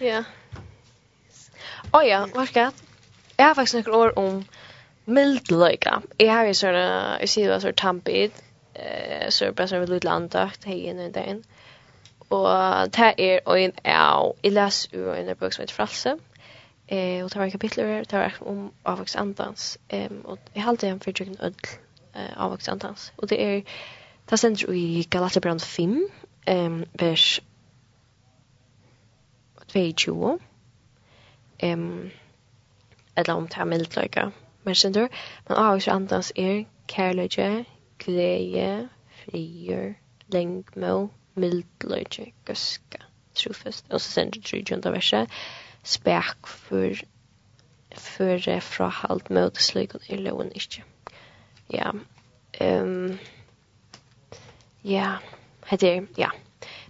[0.00, 0.24] Ja.
[1.92, 2.70] Åja, oh, varska.
[3.36, 4.42] Jeg har faktisk noen år om
[5.04, 6.02] mild lika.
[6.16, 8.30] Jag har ju såna, jag ser vad så tampid
[8.74, 11.44] eh så bara så lite andakt hej in i den.
[12.30, 12.48] Og
[12.92, 16.16] det er en av, jeg leser ur en bok som heter Fralse.
[16.88, 19.78] Eh og det var en kapitler her, det var om avväxtandans.
[19.90, 21.54] Ehm og jeg halte en fördjukning öll
[22.14, 23.12] eh avväxtandans.
[23.16, 23.60] Og det er,
[24.30, 26.08] det ständer i Galaterbrand 5
[26.46, 27.40] ehm vers
[29.72, 30.38] 22.
[31.62, 32.10] um,
[33.16, 34.30] eller om det er mildløyga,
[34.70, 35.08] men sindur,
[35.48, 37.64] men avgjør andans er kærløyge,
[37.98, 38.88] glede,
[39.20, 39.94] frier,
[40.32, 43.00] lengmå, mildløyge, gøske,
[43.34, 43.86] trofest.
[43.90, 45.40] Og så sender du trygjende verset,
[45.82, 47.02] spek for
[47.98, 50.84] for fra halt mot slykon er loven ikke.
[51.72, 51.90] Ja.
[52.60, 53.18] um,
[54.84, 55.16] ja,
[55.66, 56.30] hade ja.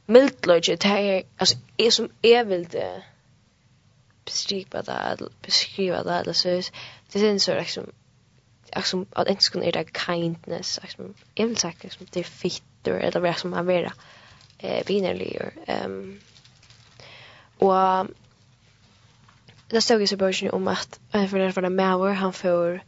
[0.07, 3.03] mildløyge, det er, altså, jeg som är vil det
[4.25, 6.71] beskriva det beskriva det eller så,
[7.13, 7.93] det syns så liksom
[8.77, 13.21] liksom att inte skulle är det kindness liksom jag vill säga liksom det fitter eller
[13.21, 13.93] vad som har varit
[14.59, 16.21] eh vinerlier ehm
[17.59, 18.07] och
[19.69, 22.83] det stod i så början om att för det var Mauer han får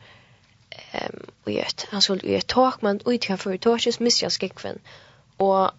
[0.92, 1.52] ehm och
[1.90, 4.60] han skulle ju ett tak men och inte kan få taket missjas gick
[5.36, 5.70] och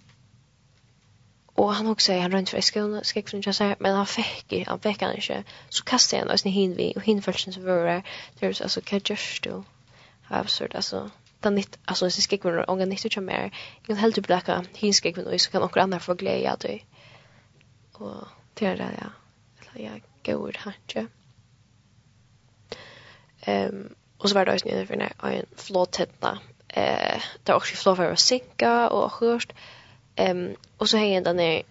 [1.56, 4.80] Och han också han runt för skolan ska jag inte säga men han fick han
[4.80, 7.86] fick han inte så kastade han oss ni hin vi och hin försen så var
[7.86, 8.04] det
[8.40, 9.64] det var alltså just då
[10.28, 11.10] absurd alltså.
[11.40, 13.52] Den nytt alltså så ska jag ånga nytt och mer
[13.88, 16.80] jag helt upp läka hin ska jag så kan några andra få glädje av det.
[17.94, 19.10] och det är det ja
[19.76, 21.08] eller jag går här
[23.42, 26.40] ehm och så var det också nere för en flåtetna.
[26.68, 29.54] eh där också flåvar var sinka och hörst
[30.16, 31.64] Ehm och så hänger den där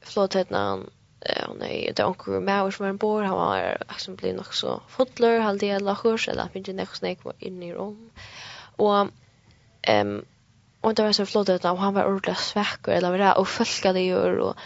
[0.00, 0.90] flåtätnan
[1.20, 4.80] eh hon är det onkel Mauer som en bor han var liksom blir nog så
[4.88, 8.10] fotler halde jag la hörs eller finns det nästa snäck var inne i rum
[8.76, 9.06] och
[9.82, 10.24] ehm
[10.80, 14.00] och det var så flott och han var ordla svack eller vad det och fölkade
[14.00, 14.56] gör och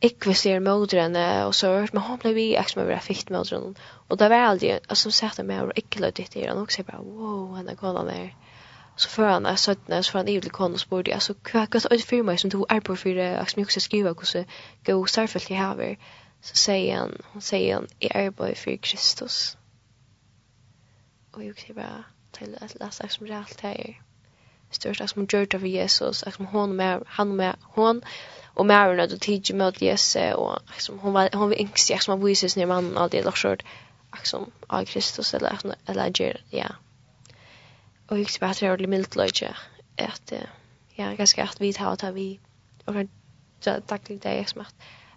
[0.00, 3.74] ikve ser modren och så men han blev ju extra mer fikt modren
[4.08, 7.54] och det var aldrig alltså sett med och ikle det där och så bara wow
[7.56, 8.34] han där kollar där
[8.98, 12.00] så för han är sötna så får han evig kon och sporde alltså kvackas och
[12.00, 14.44] för mig som tog är på för det att mycket skriva hur så
[14.84, 15.98] gå särskilt i haver
[16.40, 19.56] så säger han hon säger han är på för Kristus.
[21.32, 24.02] Och jag kan bara till att läsa som det allt här
[24.70, 28.02] störst som det av Jesus som hon med han med hon
[28.54, 32.20] og Mary då tidig mot Jesus och liksom hon var hon var yngst ängslig som
[32.20, 33.64] var vises när man alltid lagt skört
[34.12, 36.74] liksom av Kristus eller eller ja
[38.08, 39.54] Og jeg husker bare at det er ordentlig mildt løyde,
[39.98, 40.32] at
[40.98, 42.40] ja, ganske at vi tar og tar vi,
[42.86, 43.08] og kan
[43.64, 44.74] daglig det er som at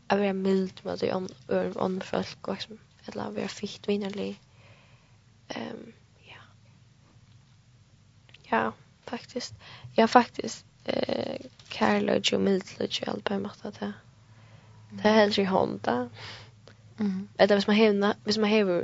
[0.10, 1.28] jeg vil være mildt med det om
[1.76, 4.40] ånd folk, og liksom, eller være fikt vinnerlig.
[5.56, 5.94] Um,
[6.28, 6.42] ja.
[8.52, 8.70] Ja,
[9.08, 9.54] faktisk.
[9.98, 10.66] Ja, faktisk.
[10.86, 11.40] Eh,
[11.70, 13.94] kærløyde og mildt løyde, alt på en måte at det.
[14.92, 16.08] Det er helt i hånda.
[16.98, 17.30] Mm.
[17.40, 18.84] Eller hvis man hevna, hvis man hever,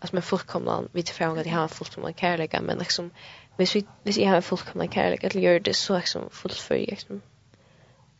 [0.00, 3.10] alltså med fullkomna vi till frågan att jag har fullkomna kärlek men liksom
[3.56, 6.74] hvis vi hvis jag har en fullkomna kärlek att göra det så liksom fullt för
[6.74, 7.20] liksom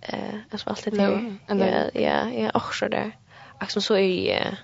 [0.00, 1.38] eh alltså allt det där.
[1.46, 3.16] Ja ja ja också där
[3.60, 4.56] liksom så är jag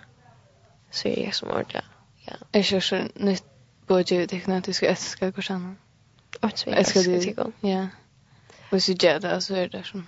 [0.91, 1.85] så är jag som ordla
[2.25, 2.35] ja.
[2.53, 3.45] Är så så nytt
[3.87, 5.77] både det kan att du ska älska gå sen
[6.43, 7.35] och så älska dig.
[7.61, 7.89] ja.
[8.71, 10.07] Och så gör det så är det som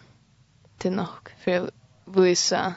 [0.79, 1.71] det nog för
[2.05, 2.75] visa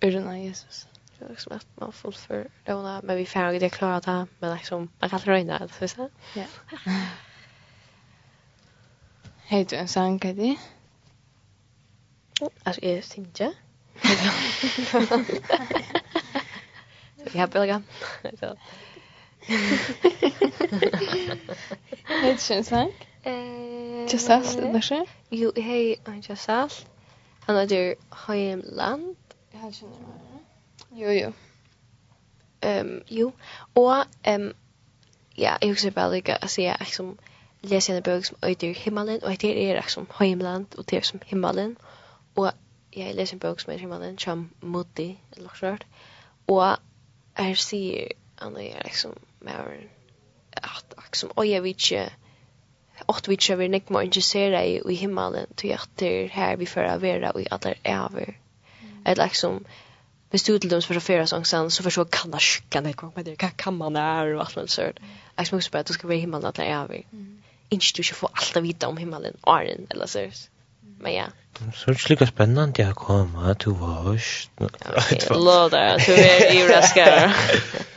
[0.00, 0.86] urna Jesus.
[1.18, 4.54] Det är liksom att man får för låna, men vi får det klara det, men
[4.56, 6.44] liksom, man kan röna det, så att Ja.
[9.48, 10.56] Hej du en sang, Katie?
[12.62, 13.52] Alltså, jag syns inte.
[17.32, 17.82] Jag har börjat.
[22.04, 22.92] Hej du en sang?
[24.12, 26.86] Just us, det där Jo, hej, just us.
[27.40, 29.16] Han heter Heimland.
[29.50, 29.86] Jag har inte
[30.96, 31.32] Jo, jo.
[32.66, 33.32] Um, jo.
[33.74, 34.52] Og um,
[35.38, 37.10] ja, jeg husker bare like, å si at jeg som
[37.66, 41.04] leser en bøk som øyder himmelen, og etter er liksom som heimland, og det er
[41.04, 41.76] som himmelen,
[42.36, 42.52] og
[42.96, 45.84] jeg leser en bøk som er himmelen, som Moody, eller noe sånt,
[46.46, 46.78] og
[47.38, 49.72] jeg sier, han er liksom, som, mer,
[50.56, 52.06] at liksom, og jeg vet ikke,
[53.12, 56.66] åt vi ikke vil ikke må interessere i himmelen, til at det er her vi
[56.66, 58.32] får være, og i alle er over.
[59.06, 59.66] Eller liksom,
[60.30, 63.12] hvis du til dem för sånn sen, så forstår jeg kan da skicka ner kom
[63.16, 64.98] med det Hva kan man er og alt allt sånt.
[65.38, 67.04] Jag måste at du skal være i himmelen att er vill.
[67.70, 70.30] Ikke du ikke får alt å vite om himmelen og den, eller så.
[71.00, 71.26] Men ja.
[71.74, 74.18] Så er det slickar spennende jeg kommer att du var.
[75.70, 76.06] det.
[76.06, 77.32] du er i raskere.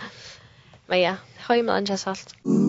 [0.90, 1.16] Men ja,
[1.48, 2.34] himmelen just allt.
[2.46, 2.69] Mm.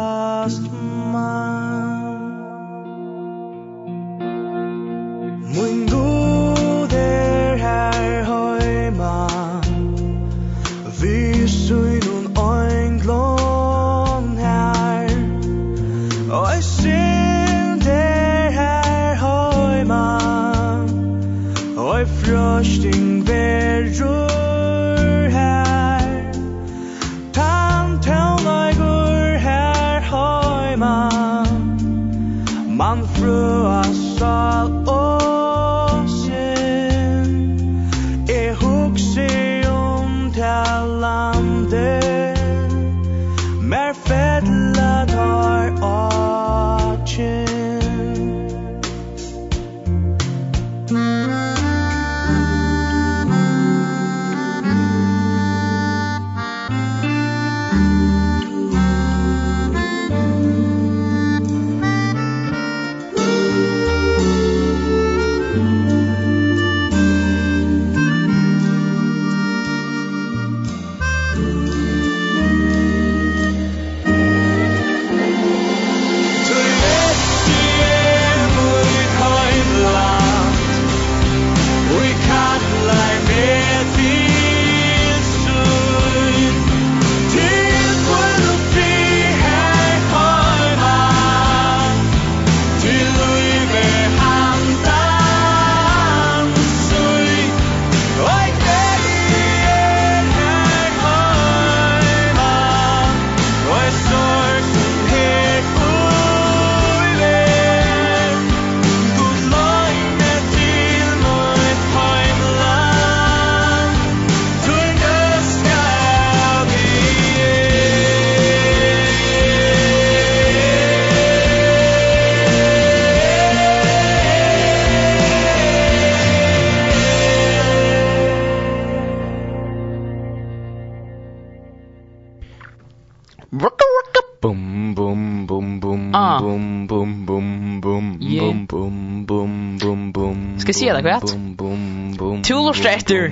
[140.71, 141.21] vi se det kvätt.
[141.21, 142.43] Bum bum bum.
[142.43, 143.29] Tulor strätter.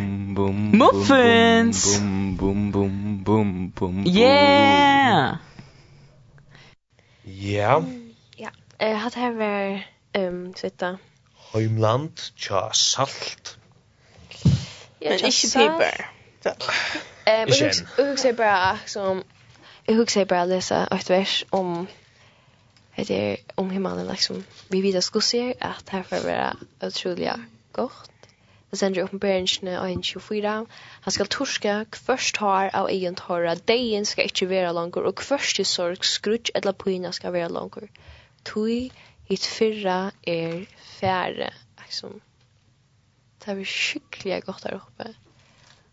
[0.74, 2.00] Muffins.
[2.00, 4.04] Bum bum bum bum bum.
[4.08, 5.38] Yeah.
[7.24, 7.84] Ja.
[8.38, 9.84] Ja, eh hat her var
[10.14, 10.98] ehm sitta.
[11.54, 13.58] Heimland, tja salt.
[15.02, 16.12] Ja, Men ikke paper.
[17.28, 19.24] Eh, men jeg husker bare som,
[19.88, 21.88] jeg husker bara å lese vers om
[22.96, 27.30] det är om himmelen, liksom vi vet vidare skulle se att här får vara otroligt
[27.72, 28.12] gott.
[28.70, 30.66] Det sen är uppenbarelserna av en 24.
[31.02, 33.56] Han skal torska först har av egen torra.
[33.56, 37.88] Dejen skal ikke være langer, og först i sorg skrutsch eller pyna skal være langer.
[38.46, 38.92] Tui
[39.30, 40.66] hit fyrra er
[41.00, 41.54] färre.
[41.82, 42.22] Liksom.
[43.46, 45.14] Det är skickliga gott där uppe.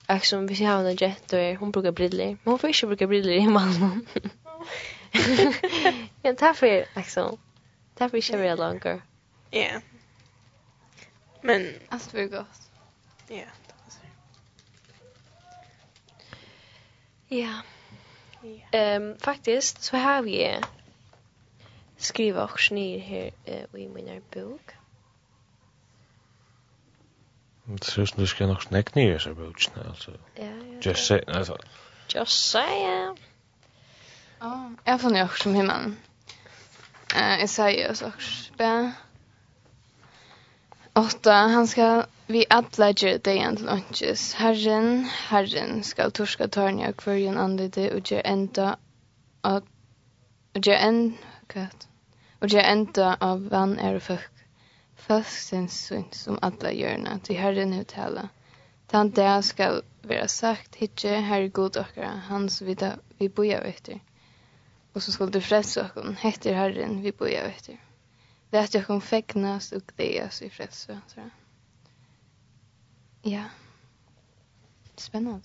[0.09, 2.27] Liksom, vi ser henne jett och hon brukar briller.
[2.27, 4.07] Men hon får inte bruka briller i mannen.
[6.27, 7.39] Ja, därför liksom.
[7.95, 9.03] Därför kör vi longer.
[9.51, 9.81] Ja.
[11.43, 12.71] Men allt var gott.
[13.29, 13.35] Ja,
[13.67, 13.99] det var så.
[17.29, 17.63] Ja.
[18.71, 20.61] Ehm faktiskt så har vi
[21.97, 24.71] skriva också ner här uh, i min bok.
[27.65, 30.11] Det ser ut som du skal nok snakke ner i seg boken, altså.
[30.37, 30.81] Ja, ja.
[30.83, 31.57] Just say, altså.
[32.15, 33.17] Just say, ja.
[34.41, 35.97] Ja, jag får nog som himlen.
[37.15, 38.53] Eh, Isaias också.
[38.57, 38.93] Be.
[40.93, 44.35] Åtta, han ska vi alla ger det en till lunches.
[44.35, 48.77] Herren, Herren ska torska törnja kvörjen andede och ger enda
[49.41, 49.63] av
[50.55, 51.89] och ger en kat.
[52.39, 54.31] Och ger enda av vann är folk.
[54.97, 58.29] Folk syns som alla görna till Herren uttala.
[58.87, 64.01] Tant det ska vara sagt, hitje, herre god åkara, hans vida vi boja efter
[64.97, 67.77] og så skulle du frelse okken, heter Herren, vi boja etter.
[68.53, 70.87] Lät at kom fäcknas og deas i frelse.
[70.87, 71.31] frälse.
[73.25, 73.45] Ja.
[74.97, 75.41] Spennende.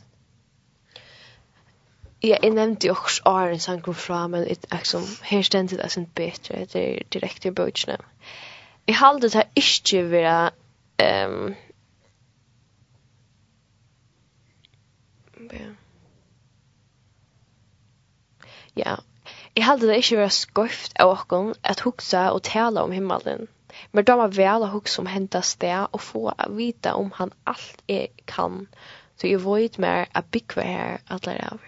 [2.24, 5.92] Ja, jeg nevnte jo også Aron som kom fra, men it, liksom, her här det
[5.92, 7.98] sånn bedre, det er direkte i bøtjene.
[8.88, 10.52] Jeg hade det ikke inte vara
[11.26, 11.56] um,
[18.76, 18.96] Ja,
[19.56, 23.50] Jeg held det ikke være skøft av okken at huksa og tala om himmelen.
[23.92, 27.34] Men da var vel å huksa om henta sted og få å vite om han
[27.48, 28.66] alt jeg kan.
[29.20, 31.68] Så jeg vet mer at bygge her alle er av.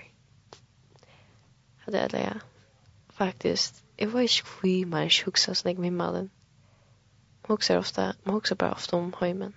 [1.85, 2.37] Det er det, ja.
[3.13, 6.29] Faktisk, jeg vet ikke hvor man ikke huksa sånn om himmelen.
[7.43, 9.51] Man hukser ofta, man hukser bare ofta om heimen.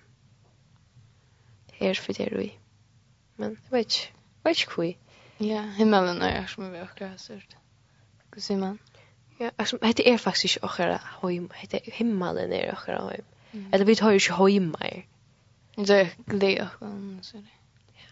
[1.79, 2.49] Her for det er vi.
[3.37, 4.91] Men jeg vet ikke, jeg vet ikke hvor.
[5.39, 7.57] Ja, himmelen er som vi också har sett.
[8.33, 8.79] Hva sier man?
[9.39, 13.25] Ja, altså, hette er faktisk ikke åkere høym, er himmelen er åkere høym.
[13.53, 13.65] Mm.
[13.73, 15.03] Eller vi tar jo ikke høymer.
[15.77, 17.53] Det er glede åkere, så det.
[17.95, 18.09] Ja.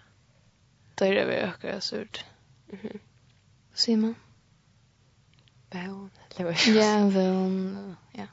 [1.00, 2.26] Da er vi åkere surt.
[2.72, 3.00] Mhm.
[3.72, 4.16] Hva sier man?
[5.74, 8.28] Vøvn, eller hva Ja, vøvn, ja.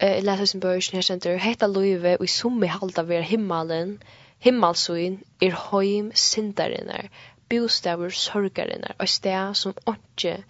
[0.00, 4.02] Jeg leser som børsen her senter, hette løyve, og i halda ver er himmelen,
[4.38, 7.08] himmelsøyn, er heim sindarinnar,
[7.50, 10.44] bostavur sorgarinnar, og stær som åndsje,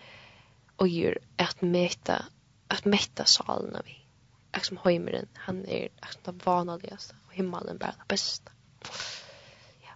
[0.81, 2.24] och gör att mäta
[2.68, 3.97] att mätta salen av vi.
[4.51, 8.51] Att som höjmeren, han är att det vanligaste och himmelen bara det bästa.
[9.81, 9.91] Ja.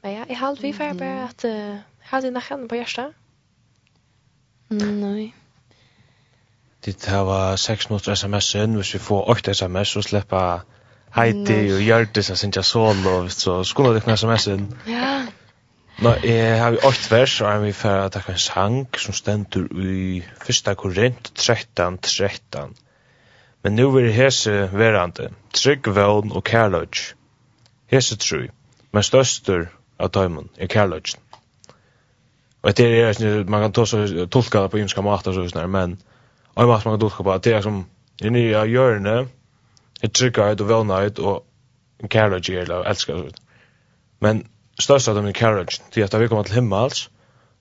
[0.00, 3.12] Men ja, i halv vi får bara att uh, hade dina handen på hjärsta.
[4.68, 5.34] Nej.
[6.80, 10.60] Det här var 6 minutter sms-en, hvis vi får 8 sms, så släppa
[11.10, 14.78] Heidi og Hjørtis og Sintja Sol, og så skulle det kunna sms-en.
[14.86, 15.26] Ja.
[16.00, 19.66] Nå, jeg har jo åkt vers, og jeg vil fære at en sang som stendur
[19.84, 20.68] i 1.
[20.76, 22.76] Korint 13, 13.
[23.62, 26.96] Men nu vil hese verande, trygg vevn og kærløg.
[27.92, 28.46] Hese tru,
[28.92, 29.66] men støster
[29.98, 31.10] av tøymon er kærløg.
[32.62, 35.98] Og det er, man kan også tolka det på ymska mater, og sånn, men
[36.54, 37.82] og mat man kan tolka på, det er som,
[38.24, 39.18] er nye hjørne,
[40.00, 43.20] er trygghet og vevnhet og kærløg er, eller elskar,
[44.24, 44.42] men
[44.80, 47.08] størst av dem i carriage, til at vi kommer til himmels,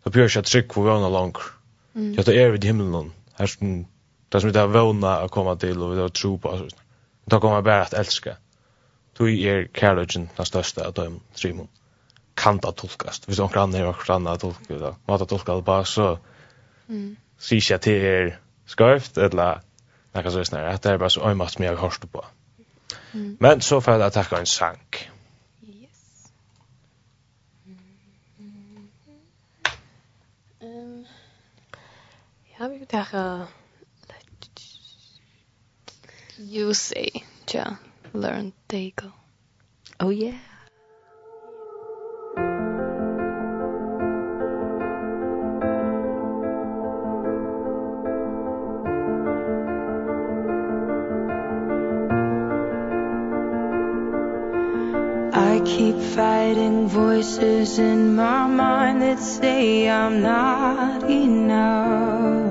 [0.03, 1.47] så bjør ikke trygg for vana langer.
[1.93, 2.11] Mm.
[2.13, 3.85] Til at det er vid himmelen, her som
[4.29, 6.53] det som vi har vana å komme til, og vi har tro på,
[7.29, 8.35] da kommer jeg bare at elska.
[9.17, 11.69] Tui er carriagen den største av dem trimon.
[12.37, 15.65] Kan det tolkast, hvis noen grann er og grann er tolka, da måtte tolka det
[15.67, 16.11] bare, så
[16.87, 17.15] mm.
[17.41, 18.33] sier ikke at det er
[18.69, 19.63] skarft, eller
[20.15, 22.25] nekka så er snarere, at det er bare så øymast som jeg har hørt på.
[23.13, 23.37] Mm.
[23.41, 25.05] Men så får jeg takka en sank.
[25.09, 25.18] Mm
[32.89, 33.47] Taka
[36.39, 37.11] you say,
[37.53, 37.77] ja,
[38.13, 39.11] learn they go.
[39.99, 40.39] Oh yeah.
[55.31, 62.48] I keep fighting voices in my mind that say I'm not enough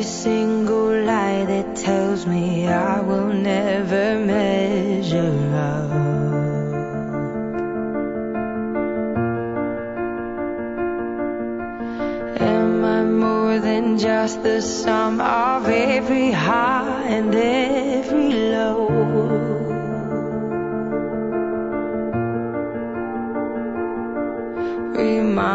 [0.00, 5.90] every single lie that tells me I will never measure up.
[12.40, 19.59] Am I more than just the sum of every high and every low?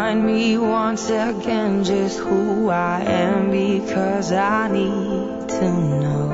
[0.06, 6.25] remind me once again just who I am because I need to know.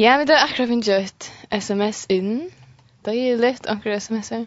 [0.00, 2.46] Ja, vi har akkurat finnet et sms inn.
[3.04, 4.46] Det er litt akkurat sms'er.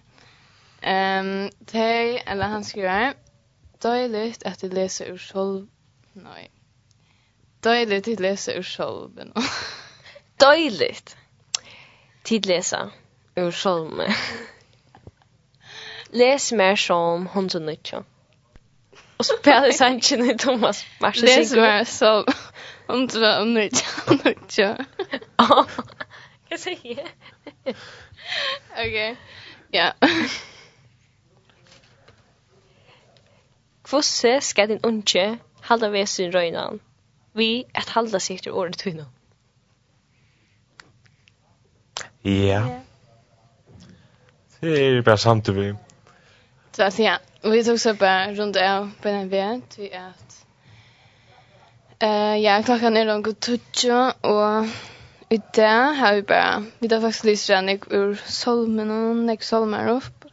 [0.82, 3.14] Um, Tei, eller han skriver,
[3.84, 5.68] Døyligt at jeg leser ur sjolv...
[6.18, 6.48] Nei.
[7.64, 9.22] Døyligt at jeg leser ur sjolv.
[10.42, 11.14] Døyligt.
[12.24, 12.88] Tid lesa
[13.38, 14.02] ur sjolv.
[16.24, 18.02] Les mer sjolv hundre nødtja.
[19.18, 21.30] Og så pæler sannsyn Thomas Marsen.
[21.30, 22.34] Les mer sjolv.
[22.88, 23.74] Om du var unnöjd,
[24.08, 24.38] unnöjd.
[24.58, 24.78] Ja,
[26.50, 27.08] jag säger.
[28.72, 29.18] Okej,
[29.72, 29.94] ja.
[33.84, 36.80] Kvosse skal din unge halda ved sin røynan,
[37.34, 39.06] vi at halda sikt ur året tunna.
[42.24, 42.80] Ja.
[44.62, 45.74] Det er bare samt vi.
[46.72, 50.46] Så ja, vi tog så bare rundt av på den veien, vi at
[52.04, 54.66] Eh ja, klokkan er langt tutsjo, og
[55.32, 59.44] i dag har vi bare, vi tar faktisk lyst fra nek ur solmen og nek
[59.44, 60.26] solmer opp,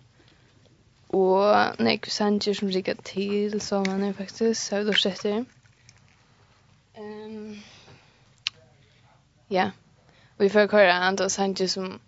[1.15, 5.47] og nek sanger som rikker til solmen er faktisk, så då lort Ehm
[6.99, 7.57] Um,
[9.51, 9.71] ja,
[10.39, 12.01] vi får køre andre sanger som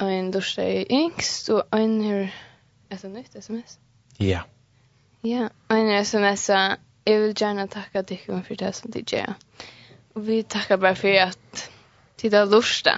[0.00, 2.28] en lort er yngst, og en her
[2.90, 3.78] etter nytt sms.
[4.20, 4.40] Ja.
[5.24, 6.76] Ja, en er sms-a
[7.08, 9.32] Jeg vil gärna takke dere for det som du gjør.
[10.14, 11.70] Og vi takker bare for at
[12.20, 12.88] du har lust.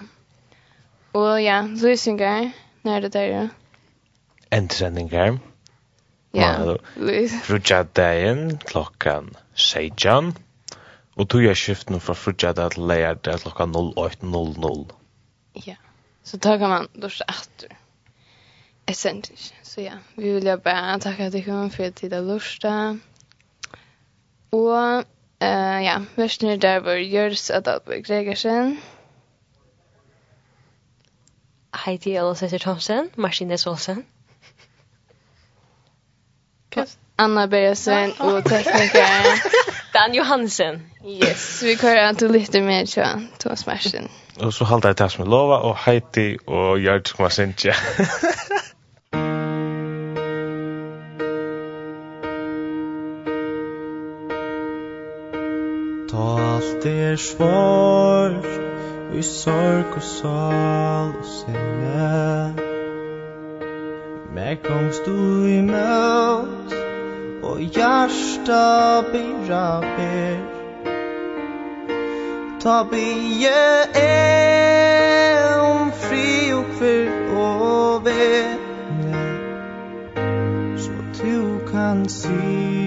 [1.13, 2.51] Og ja, lösningar
[2.83, 3.49] när det där är.
[4.51, 5.39] Entrenningar.
[6.33, 6.77] Ja.
[7.43, 10.35] Frutja dagen klockan 16.
[11.17, 14.93] Og tog jeg skiften fra frutja dag til leir til klokka 08.00.
[15.67, 15.77] Ja.
[16.25, 17.77] Så da kan man dusta etter.
[18.89, 19.23] Jeg.
[19.63, 23.01] Så ja, vi vil jo bare takke dere for at de har lurt det.
[24.53, 28.79] Og uh, ja, versene der var Jørs Adalberg Gregersen.
[31.85, 34.07] Heidi Elisette Thomsen, Marcine Solsen.
[37.19, 39.41] Anna Bergesen og tekniker
[39.95, 40.83] Dan Johansen.
[41.05, 43.05] Yes, vi kører at du lytter med til
[43.41, 44.11] Thomas Martin.
[44.41, 47.55] Og så halter jeg det som jeg lover, og Heidi og Gjørts kommer sin
[57.11, 58.47] er svårt
[59.15, 62.55] i sorg og sal og sinne.
[64.35, 66.75] Mer komst du i møt
[67.43, 70.39] og hjärsta byrra ber
[72.61, 73.63] Ta bie
[73.97, 74.15] e
[75.67, 79.25] om fri og kvill og vene
[80.77, 80.93] Så
[81.23, 82.80] du kan si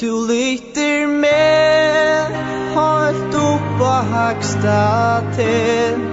[0.00, 2.32] Du lytter med
[2.74, 6.09] Halt oppa haksta til.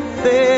[0.00, 0.57] nothing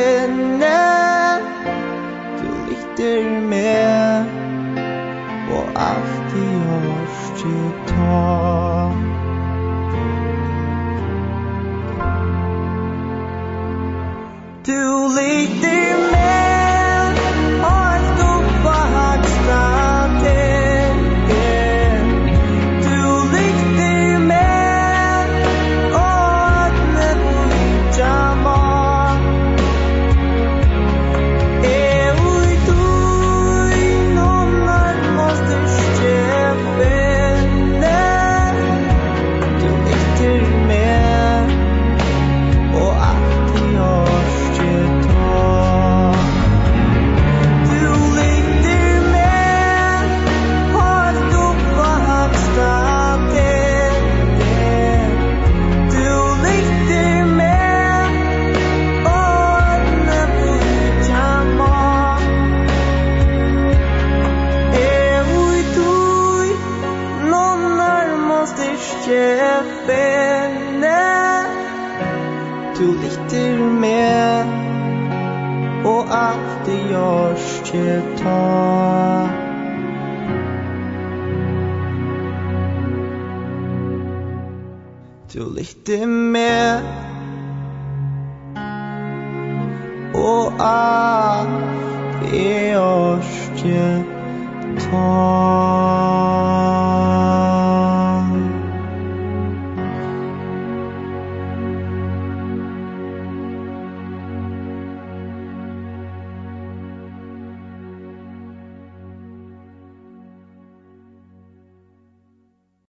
[85.91, 86.80] møtte meg.